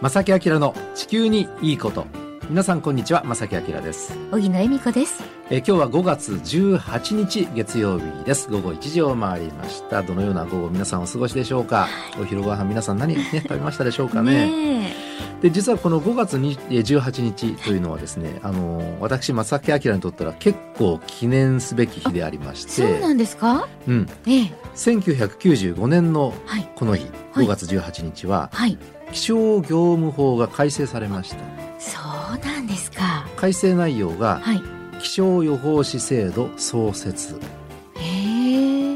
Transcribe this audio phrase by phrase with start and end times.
[0.00, 2.06] 正木明の地球にいいこと。
[2.48, 4.16] 皆さんこんにちは正木明です。
[4.32, 5.22] 荻野恵美子です。
[5.50, 8.48] え今日は5月18日月曜日です。
[8.50, 10.02] 午後1時を回りました。
[10.02, 11.86] どのような午後皆さんお過ごしでしょうか？
[12.20, 14.94] お昼ご飯皆さん何、ね、食べましたでしょうかね？
[15.42, 22.70] で実はこの5月に18日というのはですねあの私正木明にとったら結構記念すべき日でありまして。
[22.70, 23.68] そうなんですか？
[23.86, 24.08] うん。
[24.26, 24.52] ええ。
[24.74, 26.68] 1995年のはい。
[26.74, 27.44] この日、はい。
[27.44, 28.78] 5月18日ははい
[29.12, 31.36] 気象業務法が改正されました。
[31.78, 31.98] そ
[32.34, 33.26] うなんですか。
[33.36, 34.62] 改正内容がはい。
[35.00, 37.40] 気象予報士制度創設。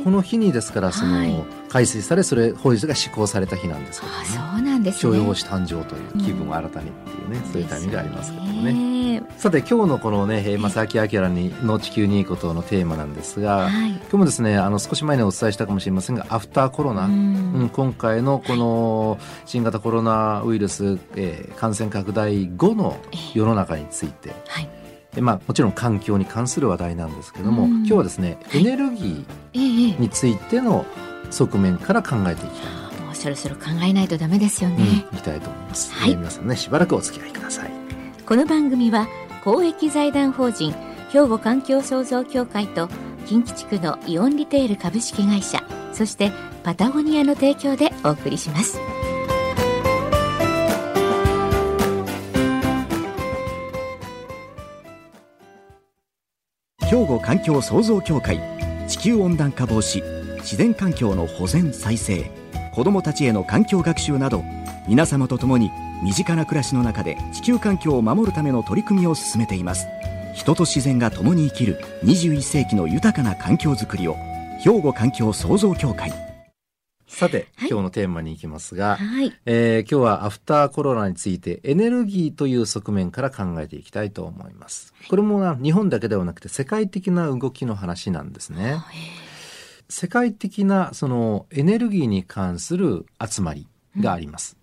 [0.05, 4.19] この日にですからその、はい改正されそれ法律が施行された日なんですけどね。
[4.21, 4.25] あ
[4.55, 4.99] そうなんですね。
[5.01, 8.73] 気象予報士誕生という気分を新たにっていうね、そういうタイミングがありますけどね。
[8.73, 9.23] ね。
[9.39, 13.91] さて今日のこのねえー正木明にの地球にいいことのテーマなんですが、はい。
[13.91, 22.97] 今日もですねあの少し前にお伝えしたかもしれませんがアフターコロナ、ううんん今回のこの新型コロナウイルス、えー感染拡大後の
[23.35, 24.69] 世の中について、はい。
[25.13, 27.71] でまあ、もちろん環境に関する話題なんですけども、うん。
[27.79, 30.87] 今日はですねエネルギーについての
[31.35, 33.01] 側面から考えていきたい。
[33.05, 36.13] もうそろそろ考えないとダメですよと、ね、うんいきたいと思います、はい。
[36.13, 37.71] えー皆さんねしばらくお付き合いください。
[38.25, 39.07] この番組は
[39.45, 40.73] 公益財団法人
[41.11, 42.89] 兵庫環境創造協会と
[43.27, 46.33] 近畿地区のイオンリテール株式会社そして
[46.63, 48.79] パタゴニアの提供でお送りします。
[56.81, 58.41] 兵庫環境創造協会
[58.89, 62.31] 地球温暖化防止自然環境の保全再生
[62.75, 64.45] 子どもたちへの環境学習など
[64.87, 65.71] 皆様と共に
[66.03, 69.87] 身近な暮らしの中で地球環境を守るための取り組みを進めています。
[70.35, 74.17] 人と自然が共に生きる21世紀の豊かな環境づくりを
[74.61, 76.13] 兵庫環境創造協会。
[77.07, 77.69] さて、はい。
[77.71, 79.33] 今日のテーマに行きますが、はい。
[79.47, 84.93] えー今日はアフターコロナについてエネルギーという側面から考えていきたいと思います。
[85.09, 88.77] これもな日本だけではなくて世界的な動きの話なんですね。
[89.95, 93.69] 世界的なそのエネルギーに関する集まり
[94.01, 94.57] があります。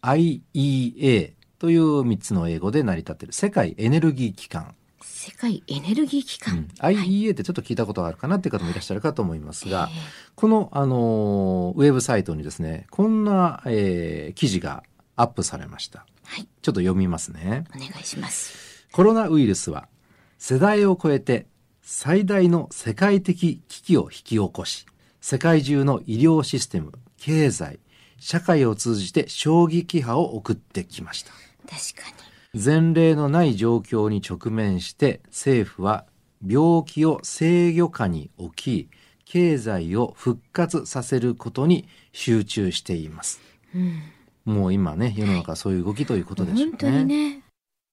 [0.00, 4.76] IEA という3つの英語で成り立っている世界エネルギー機関。
[5.02, 9.96] 世界エネルギー機関、うん IEA ってちょっと聞いたことがあるかなっていう方もいらっしゃるかと思いますが、え
[10.36, 14.84] この、あのーウェブサイトにですね、こんな、えー記事が
[15.16, 16.06] アップされました。
[16.22, 17.64] はいちょっと読みますね。
[17.74, 19.88] お願いしますコロナウイルスは
[20.38, 21.46] 世代を超えて
[21.88, 24.86] 最大の世界的危機を引き起こし、
[25.20, 27.78] 世界中の医療システム、経済、
[28.18, 31.30] 社会を通じて衝撃波を送ってきました。
[31.64, 36.06] 確か前例のない状況に直面して政府は
[36.44, 38.88] 病気を制御下に置き
[39.24, 43.40] 経済を復活させることに集中しています。
[43.72, 43.92] に、
[44.46, 46.70] うん、もう今ね世の中はそういう動きということでしょうね。
[46.70, 47.42] 本当にね。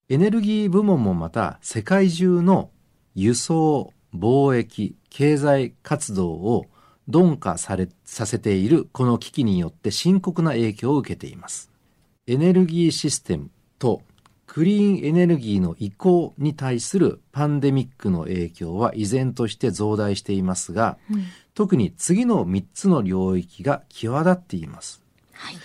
[0.09, 2.71] エネルギー部門もまた世界中の
[3.15, 6.65] 輸送貿易経済活動を
[7.07, 11.71] 鈍化されさせているこの危機によって深刻な影響を受けています。
[12.27, 14.01] エネルギーシステムと
[14.45, 21.25] クリーンエネルギーの移行に対するパンデミックの影響は依然として増大していますがうん。
[21.53, 25.03] 特に次の3つの領域が際立っています。
[25.33, 25.55] はい。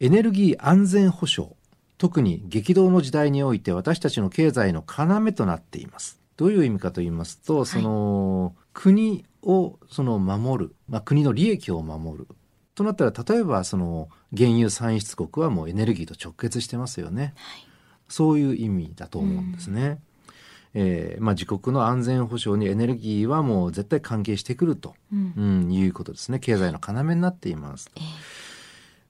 [0.00, 1.54] エネルギー安全保障
[1.98, 12.28] 特に激動の時代において私たちの経済の要となっていますどういう意味かと言いますと、その国をその守る、まあ、国の利益を守る。
[12.74, 17.34] となったら例えばその原油産出国はもうエネルギーと直結してますよね、
[18.08, 19.98] そういう意味だと思うんですね、
[20.74, 25.34] えーまあ、自国の安全保障にエネルギーはもう絶対関係してくると、うん。
[25.36, 26.38] うん、いうことですね。
[26.38, 28.02] 経済の要になっていますええ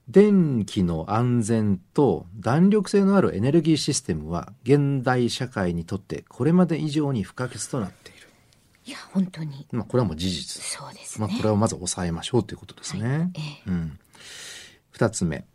[0.09, 8.27] 電気の安全と弾力性のあるエネルギーシステムは現代社会にとってこれまで以上に不可欠となっている。
[8.85, 10.63] いや本当にまあこれはもう事実。
[10.63, 13.31] そうですね、まあこれをまず抑えましょうということですね。
[13.35, 13.99] ええうん。
[14.89, 15.45] 二つ目。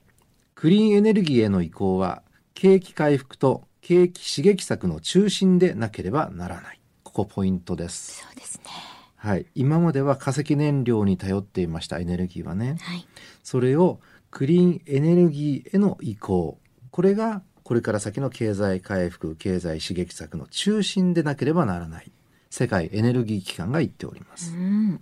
[0.54, 2.22] クリーンエネルギーへの移行は
[2.54, 6.80] 景気回復と景気刺激策の中心でなければならない。
[7.02, 8.20] ここポイントです。
[8.22, 8.70] そうですね
[9.16, 9.46] はい。
[9.56, 12.76] 今までは化石燃料に頼っていましたエネルギーはね。
[12.80, 13.04] はい
[13.44, 14.00] それを
[14.34, 16.58] クリーンエネルギーへの移行。
[16.90, 22.10] これがこれから先の経済回復経済刺激策の中心でなければならない。
[22.50, 25.00] 世界エネルギー機関が言っておりまうすん。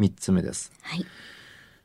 [0.00, 0.72] 3つ目です。
[0.82, 1.06] はい。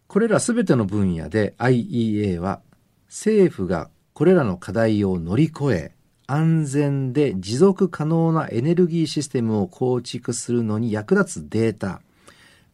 [0.07, 2.59] これら全ての分野で IEA は
[3.07, 5.91] 政府がこれらの課題を乗り越え
[6.25, 12.01] 安全で持続可能なエネルギーシステムを構築するのに役立つデータ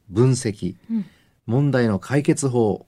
[0.10, 1.06] 分析、うん。
[1.48, 2.86] 問題の解決法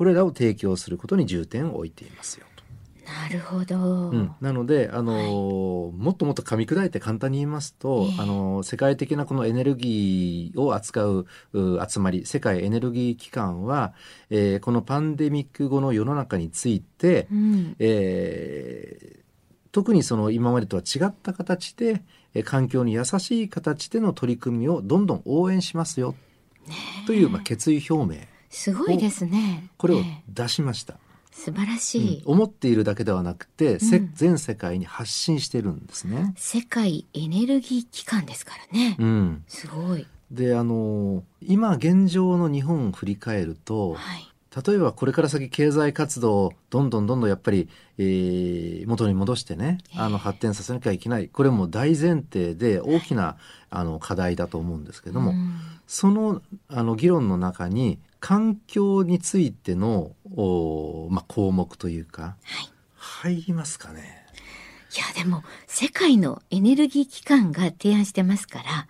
[0.00, 2.64] これらを提供することに重点を置いていますよと。
[3.04, 4.08] なるほど。
[4.08, 8.22] うん、なので、あのーもっともっと噛み砕いて簡単に言いますと、ええ。
[8.22, 13.92] あのー世界的なこのエネルギーを扱うう集まり世界エネルギー機関は、
[14.30, 17.76] えーこのパンデミック後の世の中について、うん。
[17.78, 19.20] えー
[19.70, 22.00] 特にその今までとは違った形で、
[22.32, 26.14] えー環境に優しい形での取り組みをどんどん応援しますよ。
[27.06, 29.70] という、まあ、決意表明すごいですね。
[29.78, 30.94] これをええ出しました。
[31.32, 32.22] 素晴らしい。
[32.26, 36.34] うん思っているだけではなくて、せうん全世界に発信してるんですね。
[36.36, 38.96] 世界エネルギー機関ですからね。
[38.98, 40.06] うん、すごい。
[40.30, 44.26] であの今現状の日本を振り返るとはい。
[44.66, 47.68] 例えばこれから先経済活動をどんどんどんどんやっぱり、
[47.98, 53.36] えー元に戻してねええあの発展させなきゃいけないこれも大前提で大きな
[53.70, 55.54] あの課題だと思うんですけども、うん
[55.86, 62.70] そのあの議論の中に環境についての、おまあ、項目というかはい。
[62.96, 64.24] 入りますかね？
[64.96, 68.88] いや、でも、世界のエネルギー機関が提案してますから、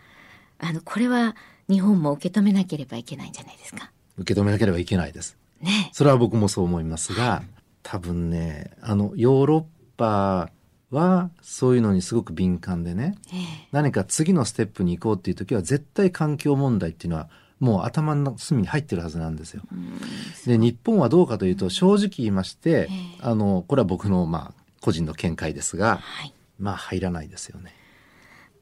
[0.59, 1.37] あの、これは
[1.69, 3.93] 日本も受け止めなければいけないんじゃないですか？
[4.19, 5.37] 受け止めなければいけないです。
[5.61, 5.91] ね。
[5.93, 7.43] それは僕もそう思いますが
[7.83, 9.65] 多分ねあのヨーロッ
[9.97, 10.51] パ
[10.91, 13.41] はそういうのにすごく敏感でねええ
[13.71, 17.29] 何か次のステップに行こうっていう時は絶対環境問題っていうのは
[17.61, 19.63] もう頭の隅に入ってるはずなんですよ。
[19.71, 20.01] うん
[20.47, 22.89] で日本はどうかというと正直言いましてええ
[23.21, 26.35] あのこれは僕のまあ個人の見解ですがはい。
[26.59, 27.75] まあ入らないですよね。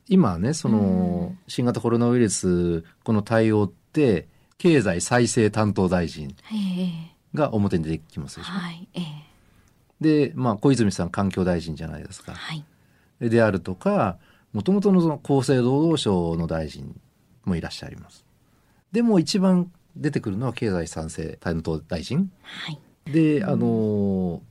[0.08, 4.26] 今ねその新型コロナウイルスこの対応って
[4.58, 8.50] 経済再生担当大臣ええが表に出てきますでしょ。
[8.50, 8.88] はい。
[8.94, 9.28] ええ
[10.00, 12.32] で、まあ、小泉さん環境大臣じゃないですか。
[12.32, 12.64] はい。
[13.20, 14.18] であるとか、
[14.52, 16.98] もともとのその厚生労働省の大臣
[17.44, 18.24] もいらっしゃいます。
[18.92, 22.30] でも一番出てくるのは経済再生担当大臣。
[22.42, 22.78] はい。
[23.12, 24.42] で、あの、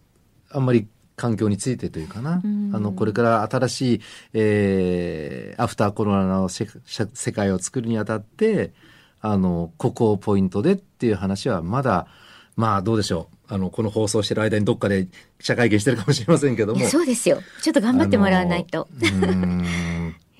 [0.52, 4.02] あんまり環境についてというかな、うんあの、これから新しい、
[4.34, 8.74] えーアフターコロナのせ世世界を作るにあたって、
[9.22, 12.08] あの、ここをポイントでっていう話はまだ、
[12.56, 13.54] まあどうでしょう。
[13.54, 15.08] あの、この放送してる間にどっかで
[15.40, 16.86] 記者会見してるかもしれませんけども。
[16.88, 17.40] そうですよ。
[17.62, 18.88] ちょっと頑張ってもらわないと。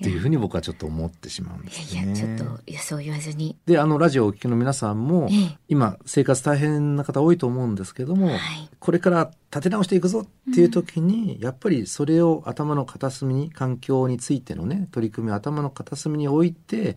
[0.00, 2.02] ていうふうに僕はちょっと思ってしまうんですね。
[2.02, 3.56] いやいや、ちょっと、いや、そう言わずに。
[3.66, 8.38] で、あの、ラジオをお聞きの皆さんも、ええ今、生活大変な方多いと思うんですけども、はい。
[8.78, 16.96] これから立て直していくぞっていう時に、やっぱりそれを頭の片隅に、環境についてのね、取り組みを頭の片隅に置いて、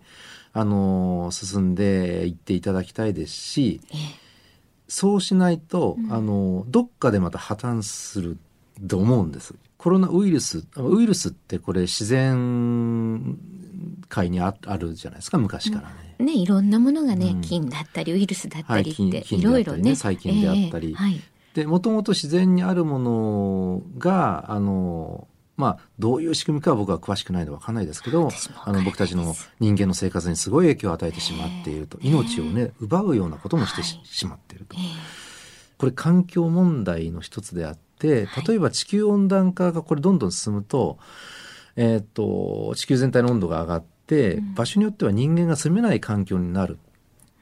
[0.54, 4.21] あのー進んでいっていただきたいですし、ええ
[4.92, 8.38] そうしないと、うんあの、どっかでまた破綻する
[8.88, 9.56] と思うんです。
[9.77, 13.38] コロナウイルス、ウイルスってこれ自然
[14.09, 16.12] 界にああるじゃないですか、昔からね。
[16.19, 17.41] ね、いろんなものがね、うん。
[17.41, 19.95] 菌だったり、ウイルスだったりって、はい菌いろいろね。
[19.95, 20.89] 細菌であったり。
[20.89, 21.21] ええはい。
[21.56, 25.27] で、もともと自然にあるものが、あの、
[25.57, 28.29] まあ、どういう仕組みかは僕は詳しくないのでわかんないですけど
[28.65, 32.09] あの僕たちの人間の生活にすごい影響を与えてしまっていると、ええ。
[32.09, 34.31] 命をね奪うようなこともしてし,、はい。
[34.31, 34.75] まっていると。
[34.75, 35.31] ええ
[35.81, 38.48] これ環境問題の一つであってはい。
[38.48, 41.00] 例えば地球温暖化がこれどんどん進むと,、
[41.75, 44.54] えー、と地球全体の温度が上がって、うん。
[44.54, 46.78] 場所によっては人間が住めない環境になる。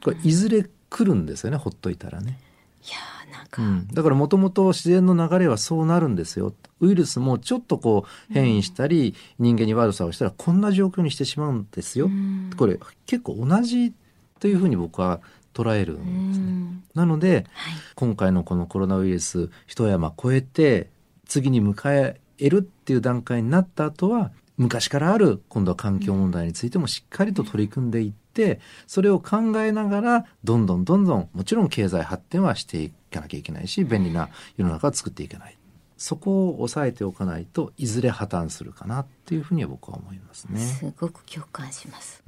[0.02, 2.40] これいずれ来るんですよねほっといたらね。
[2.88, 6.54] いやーなんか、うん、だからもともと自然の流れはそうなるんですよ。
[6.80, 12.52] ウイルスもちょっとこう変異したり、人間に悪さをしたらこんな状況にしてしまうんですよ、うん。
[12.56, 13.92] これ結構同じ
[14.40, 15.20] というふうに僕は
[15.54, 16.46] 捉えるんですね。
[16.46, 17.74] うんなのではい。
[17.96, 20.90] 今回のこのコロナウイルス一山越えて
[21.28, 35.58] 次に迎えるっていう段階になった後は昔からある今度は環境問題についてもしっかりと取り組んでいってそれを考えながらどんどんどんどんもちろん経済発展はしていかなきゃいけないし便利な世の中を作っていけない
[36.00, 40.62] そこを抑えておかないといずれ破綻するかなっていうふうには僕は思いますね。
[40.62, 42.24] すごく共感します。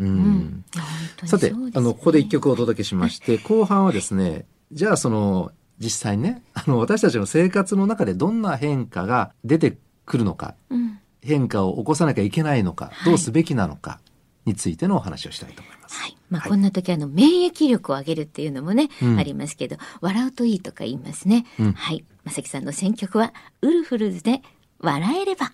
[1.25, 10.99] さて、あの、ここで一曲お届けしまして、 後半はですね、じゃあその、実際ね、あの、私たちの生活の中でどんな変化が出てくるのか、うん。
[11.21, 14.01] 変化を起こさなきゃいけないのか、はいどうすべきなのか
[14.45, 15.97] についてのお話をしたいと思います。
[15.97, 16.17] はい。
[16.29, 21.45] まあ、はいこんな時あの、免疫力を上げるっていうのもね、うんありますけど、笑うといいとか言いますね。
[21.57, 22.03] うんはい。
[22.23, 24.41] まさきさんの選曲は、ウルフルズで、
[24.79, 25.51] 笑えれば。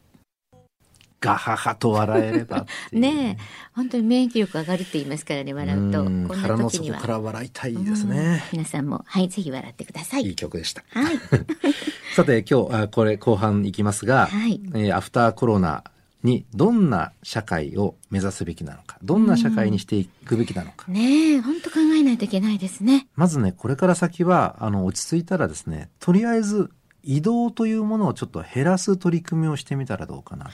[1.19, 3.43] ガハハと笑えればねえ、
[3.73, 6.03] 本当に免疫力上がるって言いますからね、笑うと。
[6.03, 6.97] こうんんな時には。
[6.97, 8.43] 底から笑いたいですうんね。
[8.51, 10.23] 皆さんも、はい、ぜひ笑ってください。
[10.23, 10.83] いい曲でした。
[10.91, 11.17] はい。
[12.15, 14.61] さて、今日、あこれ後半いきますが、はい。
[14.75, 15.83] えーアフターコロナ
[16.27, 20.91] にどんな社会を目指すべきなのか、どんな社会にしていくべきなのか。
[20.91, 23.07] ねえ、本当考えないといけないですね。
[23.15, 26.69] まずね、これから先は、あの、落ち着いたらですね、とりあえず
[27.03, 30.51] 移動というものをちょっと減らす取り組みをしてみたらどうかなと。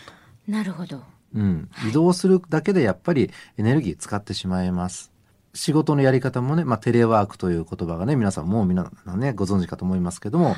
[0.48, 1.04] なるほど。
[1.34, 5.13] うん、移動するだけでやっぱりエネルギー使ってしまいます。
[5.54, 10.56] 仕事のやり方もね、まあ、テレワークという言葉がね、皆さんもうみんなね、ご存知かと思いますけども、はい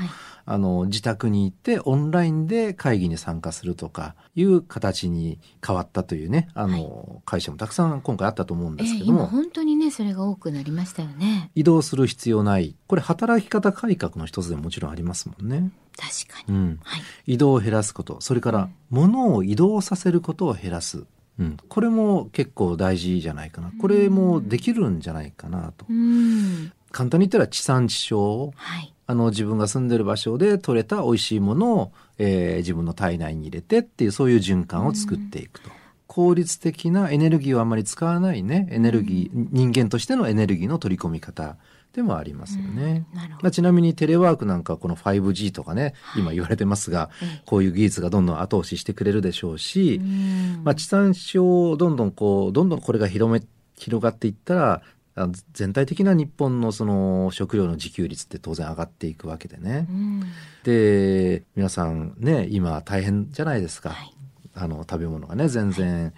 [0.48, 11.52] あの、自宅に行ってオンラインで会議に参加するとかいう形に変わったというね、あの、会社もたくさん今回あったと思うんええですけども、今本当にねそれが多くなりましたよね。
[11.56, 12.76] 移動する必要ない。
[12.88, 15.72] これ働き方改革の一つでももちろんありますもんね。
[15.98, 16.56] 確かに。
[16.56, 16.80] うん。
[16.84, 17.02] はい。
[17.34, 21.06] 移動を減らすこと、それから物を移動させることを減らす。
[21.38, 23.72] うん、これも結構大事じゃないかな。
[23.82, 25.94] これもできるんじゃないかなとう。
[25.94, 26.72] ん。
[26.92, 28.52] 簡単に言ったら地産地消。
[28.56, 28.94] はい。
[29.08, 35.70] あの自分が住んでる場所で採れた美味しいものを、えー自分の体内に入れてっていうそういう循環を作っていくと。
[36.08, 41.58] 効率的なエネルギーをあまり使わないね、エネルギー、人間としてのエネルギーの取り込み方
[41.96, 43.06] でもありますよね。
[43.14, 43.44] なるほど。
[43.44, 47.42] まあ、ちなみにテレワークなんかこの 5G とかね、今言われてますが、ええ。
[47.46, 50.62] こういう技術がどんどん後押ししてくれるでしょうし、うん。
[50.66, 53.42] まあ、地産地消をどんどんこう、どんどんこれが広め、
[53.78, 54.82] 広がっていったら、
[55.18, 59.88] あ全体的な日本のその食料の自給率って当然上がっていくわけでね。
[59.90, 59.94] う。
[59.94, 60.24] ん。
[60.66, 63.92] で、皆さんね、今大変じゃないですか。
[63.92, 64.14] はい。
[64.54, 66.14] あの、食べ物がね、全然、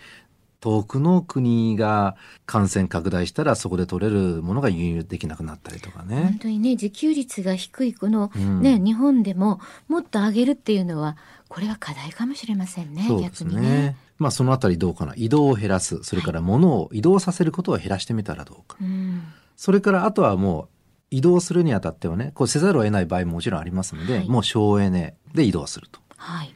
[0.59, 6.37] 遠くの国が感染拡大したらそこで取れるものが輸入できなくなったりとか本ね。
[6.41, 11.15] 当にね自給率が低いこの、うんね日本でももっと上げるっていうのは
[11.47, 13.69] これは課題かもしれませんねそうです逆にね。
[13.69, 13.95] ね。
[14.17, 15.13] まあそのあたりどうかな。
[15.15, 15.99] 移動を減らす。
[16.03, 18.77] それから物を移動させることを減らしてみたらどうか。
[18.81, 19.21] うん
[19.55, 20.67] それからあとはもう
[21.09, 25.99] 移動するにあたってはね、こうせざるを得ない場合ももちろんありますので、はいもう省エネで移動すると。
[26.15, 26.53] はい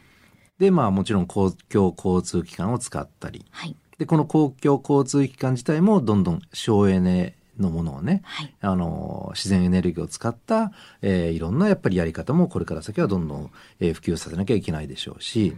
[0.60, 3.46] で、まあもちろん公共交通機関を使ったり。
[3.52, 8.54] はいで、この公共交通機関自体もどんどん省エネのものをね、はい。
[8.60, 10.72] あの、自然エネルギーを使った、
[11.04, 15.56] えーいろんなやっぱりやり方もこれから先はどんどん、えー普及させなきゃいけないでしょうし、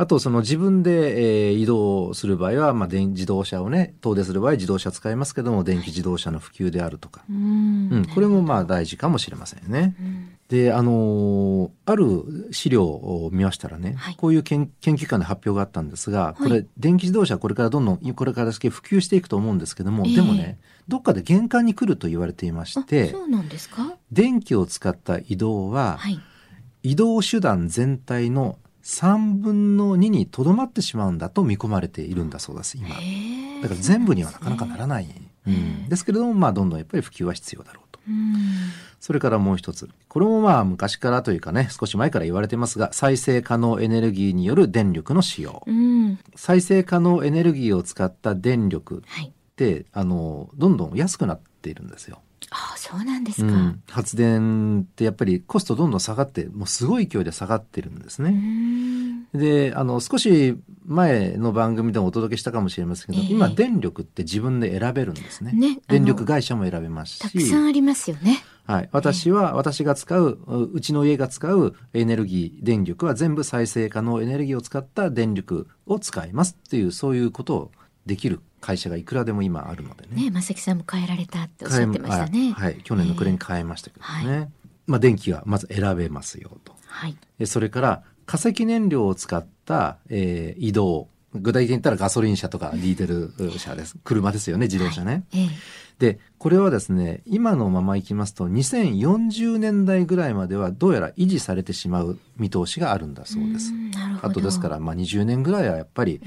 [0.00, 7.88] あとその自分で、えー移動する場合は、まあ電自動車をね、遠出する場合自動車使いますけども、電気自動車の普及であるとか、うん。
[7.92, 9.94] うん、これもまあ大事かもしれませんね。
[10.00, 10.28] うん。
[10.48, 14.14] で、あのーある資料を見ましたらね、はい。
[14.16, 20.16] こういう研研究機関で発表があったんですが、こはれ、電気自動車これからどんどん、これから先普及していくと思うんですけども、ええ。
[20.16, 23.96] でもね、どっかで限界に来ると言われていましあてそ、うなんですか？
[24.10, 26.18] 電気を使った移動は、はい。
[26.82, 32.88] 移動手段全体の3分の2にとどまってしまうんだと見込まれているんだそうです、今。
[33.62, 35.08] だから全部にはなかなかならない。
[35.46, 38.00] うん、ですけれども、まあ、どんどんやっぱり普及は必要だろうと。
[38.08, 38.44] うん
[39.00, 39.88] それからもう一つ。
[40.08, 45.62] これもまあ昔からというかね、少し前から言われてますが、再生可能エネルギーによる電力の使用。
[45.66, 52.20] うん再生可能エネルギーを使った電力っはいて、あの、どんどん安くなっているんですよ。
[52.50, 58.30] あそうなんですか、うん、発電ってやっぱりコストどんどん下がって、もうすごい勢いで下がってるんですうね。
[58.30, 60.56] んで、あの、少し
[60.86, 65.52] 前の番組でもお届けしたかもしれませんけど、ええ今電力って自分で選べるんですね。
[65.52, 67.18] ね電力会社も選べますし。
[67.18, 68.88] たくさんありますよねはい。
[68.92, 77.70] 私は、私が使う、ううちの家が使うエネルギー、電力は全部再生可能エネルギーを使った電力を使いますっていう、そういうことを
[78.10, 80.24] できる会社がいくらでも今あるのでね。
[80.24, 82.80] ね正木さんも変えられたっておっしゃってましたねはい。
[82.82, 84.38] 去年の暮れに変えましたけどね。
[84.40, 84.48] は
[84.88, 86.74] まあ、電気はまず選べますよと。
[86.86, 91.08] はいえそれから、化石燃料を使った、えー移動。
[91.32, 93.96] 具体的に言ったらガソリン車とかディーゼル車です。
[94.02, 95.22] 車ですよね、自動車ね。
[95.32, 95.48] ええ
[96.00, 103.70] で、これはですね、今のままいきますと、2040年代ぐらいまではどうやら維持されてしまう見通しがあるんだそうです
[104.22, 106.22] あとですから、まあ20年ぐらいはやっぱり、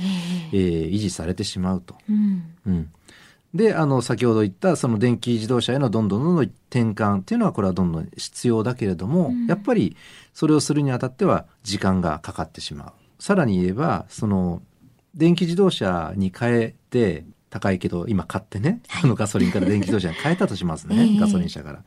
[0.53, 1.96] えええー維持されてしまうと。
[2.08, 2.92] うんうん。
[3.56, 9.98] で、あの、先ほど言った、その電気自動車へのどんどんどんどん転換っていうのは、これはどんどん必要だけれども、うんやっぱり、
[10.34, 12.94] それをするにあたっては、時間がかかってしまう。
[13.18, 14.62] さらに言えば、その、
[15.15, 21.83] 電気自動車に変えて、高いけど、今買ってね、はいあのガソリンから電気自動車に 変えたとしますね、ええガソリン車から。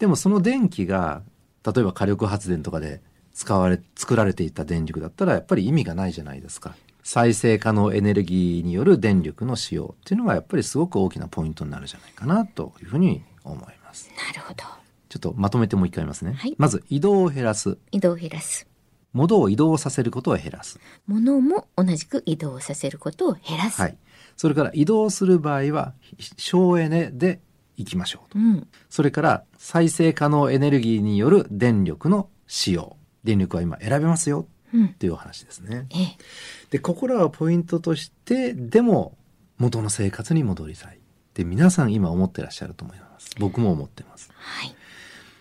[0.00, 1.22] でも、その電気が、
[1.64, 3.00] 例えば火力発電とかで
[3.32, 6.74] 使われ、作られていた電力だったら、やっぱり意味がないじゃないですか。
[7.04, 14.10] 再生可能エネルギーによる電力の使用っていうのがやっぱりすごく大きなポイントになるんじゃないかなというふうに思います。
[14.16, 14.64] なるほど
[15.08, 16.34] ちょっとまとめてもう一回言いますね。
[16.34, 17.78] はいまず移動を減らす。
[17.90, 18.66] 移動を減らす
[19.12, 20.78] 物を移動させることを減らす。
[21.06, 23.96] 物も同じく移動させることを減らす、はい。
[24.36, 25.94] それから移動する場合は
[26.36, 27.40] 省エネで
[27.76, 28.38] 行きましょうと。
[28.38, 32.96] うんそれから再生可能エネルギーによる電力の使用。
[33.24, 35.86] 電力は今選べますようんっていうお話ですね。
[35.90, 36.16] ええ
[36.70, 39.18] で、ここらはポイントとして、でも
[39.58, 41.00] 元の生活に戻りたい。
[41.34, 43.30] で、皆さん今思ってらっしゃると思います。
[43.38, 44.30] 僕も思ってます。
[44.34, 44.74] はい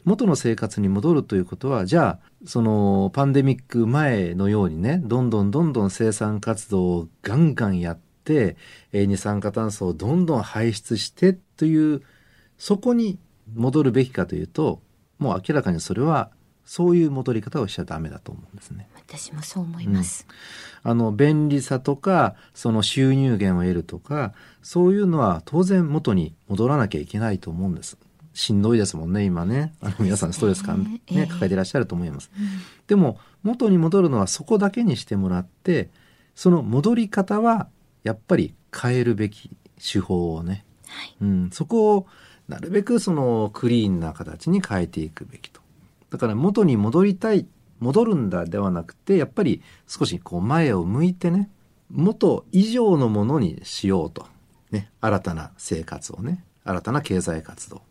[0.06, 8.58] 元の生活に戻るということは、じゃあ、そのパンデミック前のようにね、どんどんどんどん生産活動をガンガンやって、
[8.94, 12.02] 二酸化炭素をどんどん排出してという、
[12.58, 13.20] そこに
[13.54, 14.82] 戻るべきかというと、
[15.18, 16.32] もう明らかにそれは
[16.70, 18.88] そういう戻り方をしちゃダメだと思うんですね。
[18.96, 20.28] 私もそう思います。
[20.86, 27.98] うん、あの便利さとかその収入源を得るとかそういうのは当然元に戻らなきゃいけないと思うんです。
[28.40, 32.32] しんどいですもんね今ねあの皆さんストレス感ね、えー、抱えていらっしゃると思います。
[32.34, 32.46] うん、
[32.88, 35.90] でも元に戻るのはそこだけにしてもらって
[36.36, 37.68] その戻り方は
[38.04, 42.08] やっぱり変えるべき手法をね、はい、うん、そこを
[42.48, 45.60] なるべくそのクリーンな形に変えていくべきと。
[46.10, 47.46] だから元に戻りたい、
[47.80, 51.50] 戻るんだではなくて、やっぱり少しこう前を向いてね、
[51.92, 54.26] 元以上のものにしようと。
[54.72, 57.82] ね、新たな生活をね、新たな経済活動。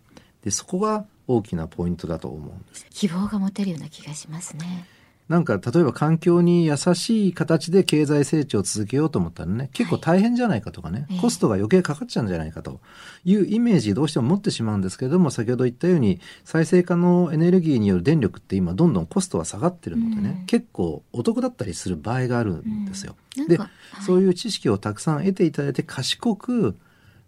[0.45, 2.87] で、そこが大きなポイントだと思うんです。
[2.91, 4.87] 希望が持てるような気がしますね。
[5.29, 12.81] なんか例えば環境に優しい形で経済成長を続けようと思ったらね結構大変じゃないかとかね、はい、コストが余計かかっちゃうんじゃないかと
[13.27, 23.15] いうイメージどうしても持ってしまうんですけれども先ほど言ったように再生可能エネルギーによる電力って今どんどんコストは下がってるのでね、うん、結構お得だったりする場合があるんですよ。
[23.37, 26.75] うん、で、はい、そういう知識をたくさん得ていただいて賢く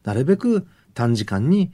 [0.05, 0.67] なるべく
[1.01, 1.73] 短時間に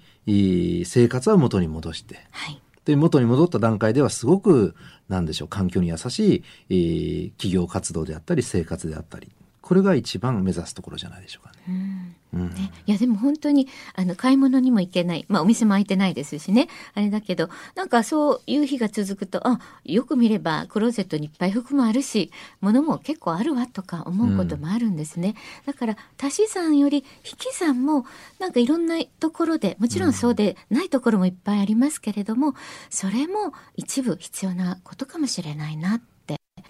[0.86, 2.62] 生活は元に戻して、はい。
[2.84, 4.76] で、元に戻った段階ではすごく、
[5.08, 9.32] なんでしょう、環境に優しい、えー、企業活動であったり、生活であったり、
[9.66, 11.58] これが一番目指すところじゃないでしょうかね。
[11.68, 12.14] うん。
[12.34, 16.68] うん、ね、いやでも本当にあの買い物にも行けない、まあ、お店も開いてないですしね。
[16.94, 22.30] あれだけどなんかそういう日が続くとあよく見ればクローゼットにいっぱい服もあるし
[22.60, 25.34] 物も結構あるわとか思うこともあるんですね、
[25.66, 27.04] うん、だから足し算より引
[27.36, 28.06] き算も
[28.38, 32.54] なんかいろんなところでもちろんそうでないところもいっぱいありますけれども、
[32.88, 36.15] それも一部必要なことかもしれないなって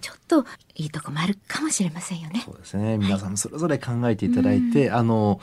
[0.01, 2.41] ちょっといいとこもあるかもしれませんよね。
[2.45, 2.97] そうですね。
[2.97, 5.39] 皆さんそれぞれ考えていただいて、はい、あの、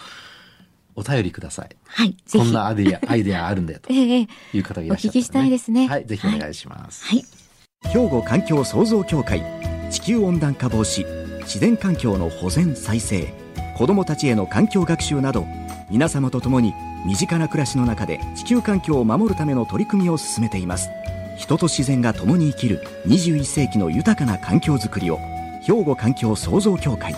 [0.97, 1.77] お便りください。
[1.87, 2.17] はい。
[2.33, 4.29] こんなアイディア、 アイデアあるんだよとい
[4.59, 5.89] う方がいらっしゃる、ね、お聞きしたいですね。
[5.89, 6.07] はい。
[6.07, 7.05] ぜひお願いします。
[7.07, 7.25] はい。
[7.93, 9.43] 兵庫環境創造協会
[9.91, 11.05] 地球温暖化防止
[11.43, 13.33] 自然環境の保全再生
[13.77, 15.47] 子どもたちへの環境学習など
[15.91, 16.73] 皆様と共に
[17.07, 20.89] 身近な暮らしの中で地球環境を守るための取り組みを進めています
[21.37, 25.19] 人と自然が共に生きる21世紀の豊かな環境づくりを
[25.63, 27.15] 兵庫環境創造協会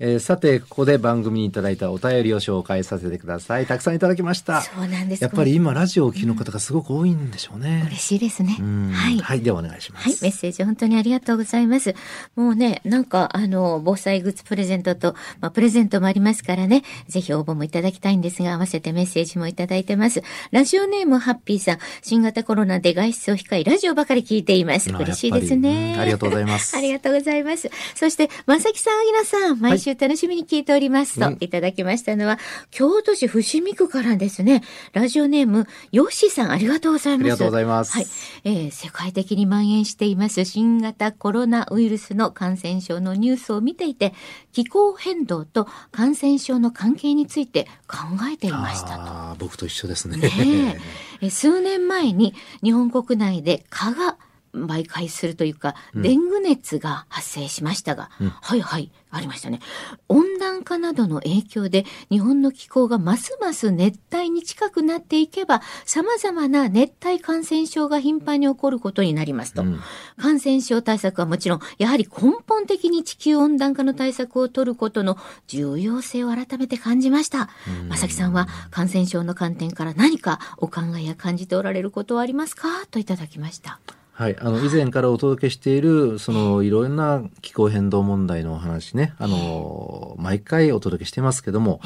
[0.00, 3.66] えー、さて、ここで番組にいただいたお便りを紹介させてください。
[3.66, 4.62] たくさんいただきました。
[4.62, 5.22] そうなんです。
[5.22, 7.82] やっぱり今、ラジオを聴きの方がすごく多いんでしょうね。
[7.82, 8.58] うん、嬉しいですね。
[8.92, 9.18] はい。
[9.18, 10.08] はい、ではお願いします。
[10.08, 11.94] はい、メッセージ本当にありがとうございます。
[12.34, 20.24] もうね、なんか、あの、防災グッズプレゼントと、まあ、プレゼントもありますからね、ぜひ応募もいただきたいんですが、合わせてメッセージもいただいてます。
[20.50, 24.90] ラジオネームハッピーさん、新型コロナで外出を控え、ラジオばかり聞いています。
[24.90, 26.74] 嬉しいですね、ありがとうございます。
[26.76, 27.70] ありがとうございます。
[27.94, 32.38] そして、まさきさん、あぎなさん、毎週楽しみに聞いて、ておりますと、いただきましたのは、
[32.70, 37.22] 京都市伏見区からですね、ラジオネーム、ヨッシーさん、ありがとうございます。
[37.22, 37.92] ありがとうございます。
[37.92, 38.06] はい。
[38.44, 44.14] えー、世界的に蔓延しています新型コロナウイルスの感染症のニュースを見ていて、
[44.52, 47.98] 気候変動と感染症の関係について考
[48.32, 49.44] えていましたと。
[49.44, 50.16] 僕と一緒ですね。
[50.16, 50.80] ね
[51.20, 54.16] え数年前に日本国内で蚊が
[54.54, 59.60] 媒介するというか、うん、デング熱が発生しましたが、うん、はいはい、ありましたね。
[60.08, 69.62] 温暖化などの影響で日本の気候がますます熱帯に近くなっていけば、様々な熱帯感染症が頻繁に起こることになりますと。
[69.62, 69.80] うん、
[70.16, 77.48] 感染症対策はもちろん、やはり根本的に地球温暖化の対策を取ることの重要性を改めて感じました。
[77.88, 82.68] まさきさんは感染症の観点から何かお考えや感じておられることはありますか？
[82.90, 83.80] といただきました。
[84.16, 91.80] はい、あの以前からお届けしているそのいろんな気候変動問題のお話ね、あの毎回お届けしてますけども、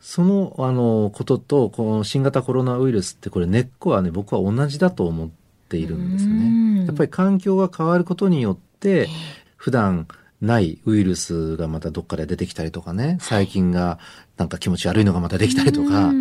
[0.00, 5.28] そのあのこととこの新型コロナウイルスってこれ根っこはね僕は同じだと思っ
[5.68, 6.86] ているんですね。
[6.86, 9.08] やっぱり環境が変わることによって
[9.56, 10.06] 普段
[10.40, 13.98] ないウイルスがまたどっかで出てきたりとかね、細菌が
[14.36, 16.12] なんか気持ち悪いのがまたできたりとか。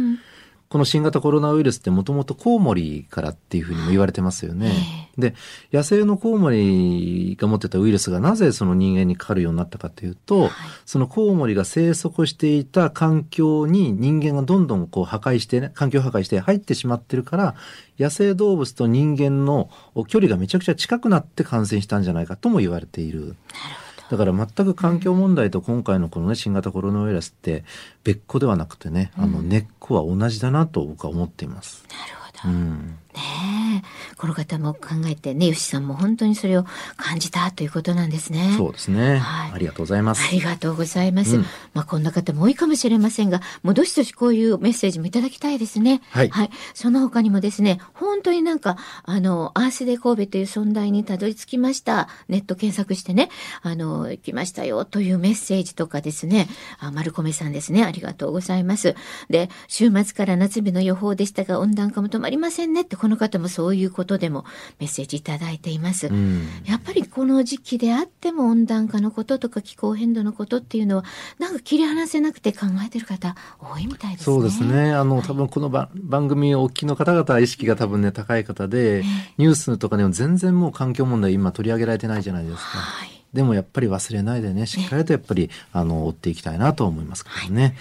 [0.75, 5.09] この新型コロナウイルスってもともとコウモリからっていうふうにも言われてますよね。
[5.17, 5.33] で、
[5.71, 10.51] 野生のコウモリが持ってたウイルスがなぜその人間にかかるようになったかというと、はい、
[10.85, 17.55] そのコウモリが生息していた環境に人間がどんどんこう破壊してね、環境破壊して入ってしまってるから、
[17.97, 19.69] 野生動物と人間の
[20.09, 23.19] 距離がめちゃくちゃ近くなって感染したんじゃないかとも言われている。
[23.21, 23.35] なる
[23.75, 23.84] ほど。
[24.09, 27.63] だから全く環境問題と今回のこのね、新型コロナウイルスって
[28.03, 31.85] 別個ではなくてね、あの根っこは同じだなと僕は思っています。
[31.89, 32.53] なるほど。
[32.53, 33.83] うん、ねね
[34.17, 36.65] この方も考えてね吉さんも本当にそれを
[36.97, 38.53] 感じたということなんですね。
[38.57, 39.51] そうですね、はい。
[39.53, 40.25] ありがとうございます。
[40.27, 41.35] ありがとうございます。
[41.37, 41.45] うん。
[41.73, 46.01] まあこんな方も多いかもしれませんが、もうどしどしこういうメッセージもいただきたいですね。
[46.11, 46.31] はい。
[46.73, 52.07] その他にもですね、本当になんか、あの、アースデ神戸という存在にたどり着きました。
[52.29, 53.29] ネット検索してね、
[53.61, 56.47] あの、行きましたよというメッセージとかですね、
[56.79, 58.95] あ、丸米さんですね、ありがとうございます。
[59.29, 64.45] で、週末から夏日の予報でしたが、温暖化も止まりませんねって、この方もそういうことでも
[64.79, 66.07] メッセージいただいています。
[66.07, 71.05] うんやっぱりこの時期であっても温暖化のこととか気候変動のことっていうのは
[71.39, 74.25] なんか切り離せなくて考えてる方多いみたいですね。
[74.25, 74.93] そうですね。
[74.93, 79.03] あの、はい多分この番番組をお聞きの方々は意識が多分ね、高い方で、
[79.37, 82.61] ニュースとかでも全然もう環境問題今取り上げられてないじゃないですか。
[82.61, 83.15] はい。
[83.33, 87.75] でもやっぱり忘れないでね、しっかりとやっぱり、あの、追っていきたいなと思いますけどね。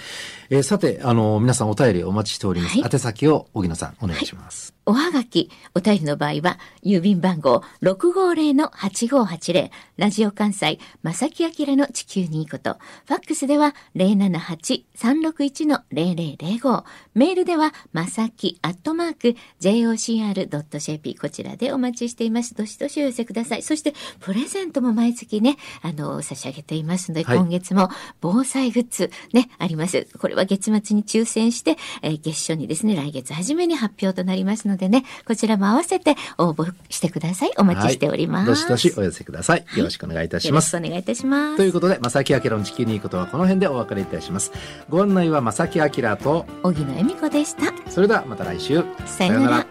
[0.51, 2.81] えーさて、あの、皆さんお便りお待ちしております。
[2.81, 4.75] はい宛先を、荻野さん、お願いします。
[4.87, 22.55] おはがき、お便りの場合は、郵便番号650-8580、ラジオ関西、正木明の地球にいいこと、ファックスでは078-361-0005、メールでは、まさきアットマーク、jocr.jp、こちらでお待ちしています。
[22.55, 23.63] どしどしお寄せください。
[23.63, 27.89] そして、プレゼントも毎月ね、あの、差し上げていますので、はい今月も
[28.21, 30.07] 防災グッズね、あります。
[30.19, 37.53] これは月末に抽選して、えー月初にですね、来月初めに発表となりますのでね、こちらも合わせて応募してください。
[37.59, 38.51] お待ちしております。
[38.51, 39.65] はいどしどしお寄せください。
[39.77, 40.75] よろしくお願いいたします。
[40.75, 41.57] よろしくお願いいたします。
[41.57, 44.53] ということで、正木明の地球にいいことはこの辺でお別れいたします。
[44.89, 47.73] ご案内は正木明と、荻野恵美子でした。
[47.91, 48.85] それではまた来週。
[49.07, 49.67] さようなら。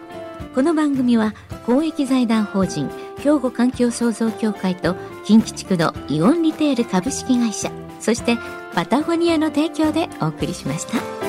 [0.54, 1.34] この番組は
[1.66, 2.88] 公益財団法人
[3.18, 8.38] 兵庫環境創造協会と近畿地区のイオンリテール株式会社そして
[8.74, 11.23] パタゴニアの提供でお送りしました。